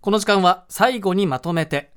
[0.00, 1.90] この時間は最後にまとめて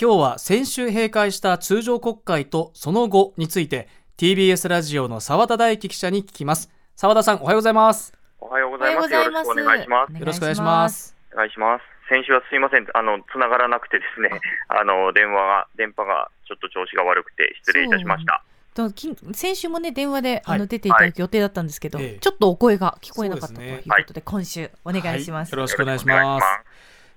[0.00, 6.70] 今日は先週閉会した通常国会とその後について TBS ラジオの澤田大樹記者に聞きます。
[6.94, 8.14] 澤田さんおはようございます。
[8.38, 9.12] おはようございます。
[9.12, 10.12] よろしくお願いします。
[10.12, 11.16] よろしくお願いします。
[11.32, 11.82] お願いします。
[12.08, 12.86] 先週はすいません。
[12.94, 14.30] あの繋がらなくてですね。
[14.68, 14.82] あ。
[14.86, 18.44] の電話が電波がちょっと調子が悪くて失礼いたしました。
[19.32, 26.46] 先週もね電話で、はい、あの出ていただく予定だったんですけど、はい、ちょっとお声が聞こえなかったということで、今週お願いします、よろしくお願いします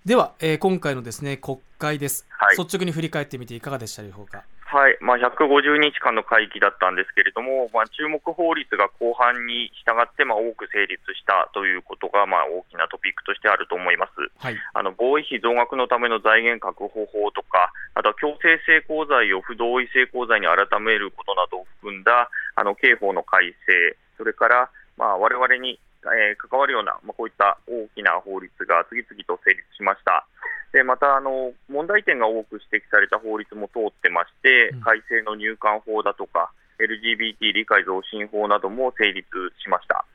[0.08, 2.26] では、えー、今回のですね国会です、
[2.58, 4.48] 率直に振り返ってみていかがでしたでしょうか？
[4.64, 25.84] はい、まあ、150日間の会期だったんですけれども、まあ、注目法律が後半に従って、まあ、多く成立したということが、まあ、大きなトピックとしてあると思います、はい、あの防衛費増額のための財源確保法とか、あとは強制性交罪を不同意性交罪に改めることなどを含んだあの刑法の改正、それから、まあ、我々に
[26.16, 30.26] えー、関わるような、まあ、こういった大きな法律が次々と成立しました。
[30.72, 39.26] でまたあの、問題点が多く指摘された法律も通ってまして、改正の入管法だとか、LGBT 理解増進法なども成立
[39.64, 40.06] しました。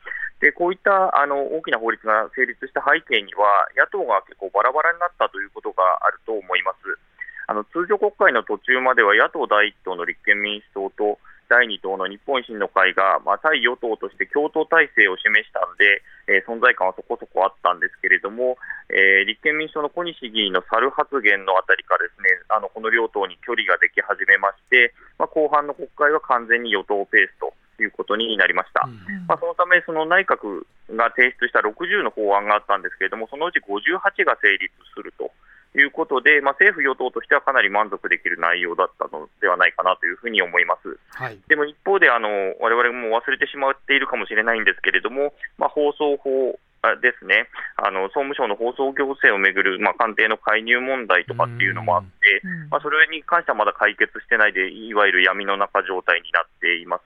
[0.41, 3.47] でこういったあの大きな法律が成立した背景には、
[3.79, 6.99] 野党が結構バラバラになったということがあると思います。
[7.47, 11.19] あの通常国会の途中までは野党第一党の立憲民主党と
[11.53, 16.01] 第2党の日本維新の会が、まあ、対与党として共闘体制を示したので、
[16.33, 18.57] えー、存在感はそこそこあったんですけれども、
[18.89, 30.65] えー、立憲民主党の小西議員の猿発言のあたりからですねあのこの両党に距離ができ始めまして、まあ、後半の国会は完全に与党ペースということになりました、うん、まあ、そのため、その内閣
[30.95, 35.33] が提出した60の法案があったんですけれども、そのうち58が成立すると。
[35.79, 40.99] いうことで、まあ、政府・与党としてはかなり満足できる内容だったのではないかなというふうに思います。
[41.15, 46.59] はい、でも一方で、われわれも忘れてしまっているかもしれないんですけれども、まあ、放送法
[47.01, 47.47] ですね、
[47.79, 57.05] あの総務省の放送行政をめぐる、まあ、官邸の介入問題とかっていうのもあって、まあ、それに関してはまだ解決してないで、いわゆる闇の中状態になっています。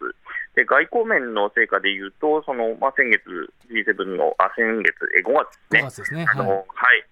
[0.57, 3.29] で外交面の成果でいうと、そのまあ、先月、
[3.69, 5.29] G7 の、あ先月、え5
[5.69, 6.25] 月ですね、ね。
[6.25, 7.05] はい、あのはい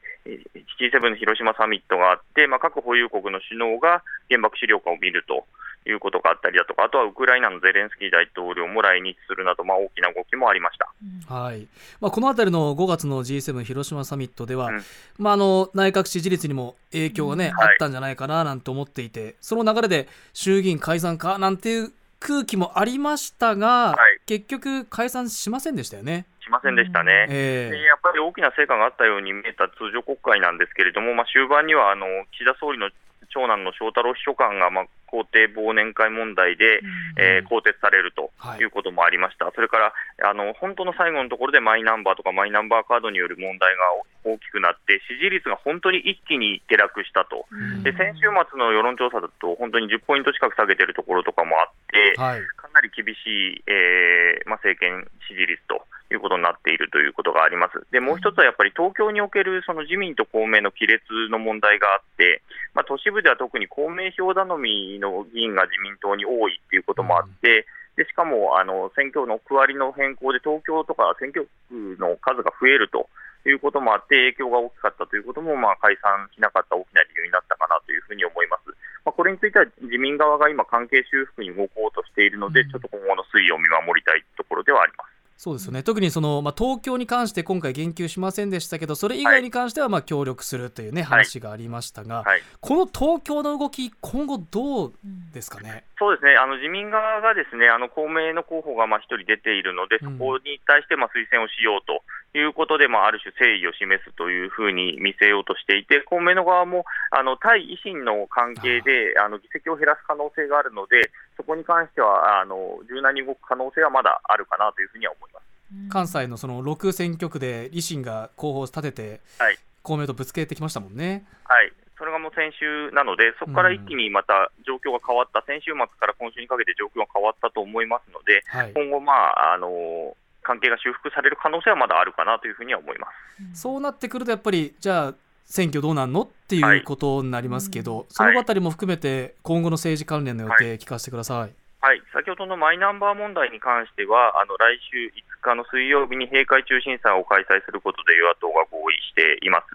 [0.90, 5.44] G7 広島サミットがあって、まあ、各保有国の首脳が原爆資料館を見ると
[5.88, 11.66] いうことがあったりだとか、あとはウクライナのゼレンスキー大統領も来日するなど、まあ、大きな動きもありました、はい。
[12.00, 14.82] まあ、このあたりの5月の G7 広島サミットでは、うん、
[15.18, 21.92] まあ、あの内閣支持率にも影響がね、うん、あったんじゃないかななんて思っていて、その流れで衆議院解散かなんていう
[22.24, 26.24] 空気もありましたが、はい、結局、解散しませんでしたよね。
[26.44, 32.06] しませんでしたね、えー、やっぱり大きな成果があったように見えた通常国会なんですけれども、まあ、終盤にはあの
[32.36, 32.92] 岸田総理の
[33.32, 36.82] 長男の翔太郎秘書官が、まあ、公邸忘年会問題で、
[37.16, 38.64] えー、更迭されるとい。
[38.66, 39.92] うこともありました、はい、それから
[40.26, 43.82] あの本当の最後のところでマイナンバーとかマイナンバーカードによる問題が
[44.24, 47.44] 大きくなって、支持率が本当に一気に下落したと、
[47.84, 55.84] で先週末の世論調査だと、本当に10ポイント近く下げてるところとかもあって、はい、かなり厳しい、えーまあ、政権支持率と。
[56.12, 57.80] いうことになっているということがあります。
[57.90, 62.42] で、もう一つはやっぱり東京におけるその自民と公明の亀裂の問題があって、
[62.74, 73.06] まあ、都市部では特に公明票頼みの議員が自民党に多いっていうこともあって、でしかもあの選挙の区割りの変更で東京とか選挙区の数が増えると
[73.48, 78.72] いうこともあって、影響が大きかったということも、まあ、解散しなかった大きな理由になったかなというふうに思います。
[79.04, 85.13] まあ、これについては自民側が今、関係修復に動こうとしているので、ちょっと今後の推移を見守りたいところではあります。
[85.36, 85.82] そうですよね。
[85.82, 94.92] 特にその、まあ、東京に関して今回言及しませんでしたけどそれ以外に関してはまあ協力するというね、はい、話がありましたが、はい、この東京の動き今後どう
[95.32, 95.84] ですかね？
[95.98, 96.36] そうですね。
[96.36, 102.02] あの自民側がですねあの公明の候補がまあ1人出ているので、そこに対してまあ推薦をしようと
[102.36, 115.44] いうことで、まあ、ある種、誠意を示すというふうに見せようとしていて、公明の側もあの対維新の関係であの議席を減らす可能性があるので、そこに関してはあの柔軟に動く可能性はまだあるかなというふうには思います。
[115.90, 121.24] 関西のその6選挙区で維新が候補を立てて、はい、公明とぶつけてきましたもんね。
[121.44, 133.06] はいそれがもう先週なので、そこから一気にまた状況が変わった、先週末から今週にかけて状況が変わったと思いますので、はい、今後、まああの関係が修復される可能性はまだあるかなというふうには思いま
[133.54, 133.62] す。
[133.62, 135.14] そうなってくると、やっぱり、じゃあ、
[135.44, 141.38] 選挙どうなんのっていうことになりますけど、はい、そのあたりも含めて、今後の政治関連の予定、聞かせてください。
[141.40, 141.54] はい。
[141.84, 145.12] はい、先ほどのマイナンバー問題に関しては、あの来週
[145.44, 149.68] 5日の水曜日に閉会中審査を開催することで与野党が合意しています。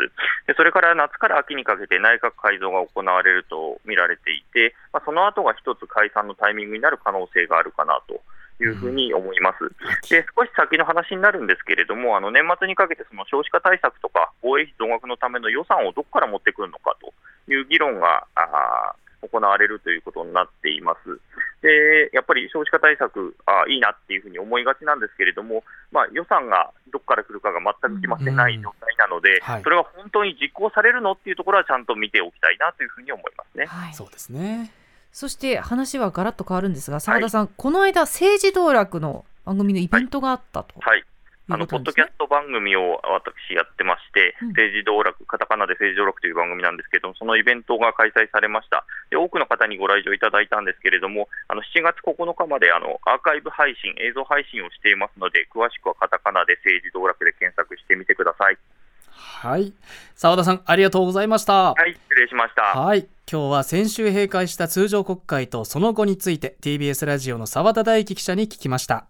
[0.50, 8.26] でそれから夏から秋にかけて内閣改造が行われると見られていて、まあ、その後が一つ解散のタイミングになる可能性があるかなと
[8.64, 10.10] いうふうに思います。
[10.10, 17.14] で少し先の話になるんですけれども、あの年末にかけてその少子化対策とか防衛費増額のための予算をどこから持ってくるのかと
[17.52, 21.20] いう議論があ行われるということになっています。
[21.62, 33.66] でやっぱり少子化対策あ、いいなっていうふうに思いがちなんですけれども、まあ、予算がどこから来るかが全く決まってない状態なので、はい、それは本当に実行されるのっていうところはちゃんと見ておきたいなというふうに思いますね。
[33.66, 34.72] はい、そうですね
[35.12, 40.80] そして話はガラッと変わるんですが、澤田さん、はい、この間、政治道楽の番組のイベントがあったと。
[40.80, 41.04] はい
[41.52, 48.86] あのポッドキャスト番組を私やってまして、うん、政治道楽、カタカナで政治道楽という番組なんですけども、そのイベントが開催されました。
[49.10, 58.58] で多くの方にご来場いただいたんですけれども、あの7月9日まであのアーカイブ配信、映像配信をしていますので、詳しくはカタカナで政治道楽で検索してみてください。
[59.10, 59.74] はい。
[60.14, 61.74] 澤田さん、ありがとうございました。
[61.74, 61.98] はい、
[62.40, 62.80] ました。
[62.80, 63.08] はい。
[63.32, 69.08] 今日は先週閉会した通常国会とその後について TBS ラジオの澤田大樹記者に聞きました。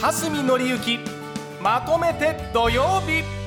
[0.00, 0.98] 蓮見紀之
[1.62, 3.43] まとめて土曜日